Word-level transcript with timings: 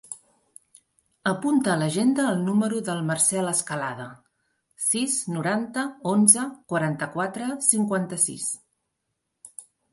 Apunta 1.31 1.71
a 1.73 1.75
l'agenda 1.81 2.25
el 2.29 2.41
número 2.47 2.79
del 2.87 3.03
Marcel 3.11 3.51
Escalada: 3.53 4.09
sis, 4.87 5.19
noranta, 5.37 5.85
onze, 6.15 6.49
quaranta-quatre, 6.73 7.53
cinquanta-sis. 7.71 8.53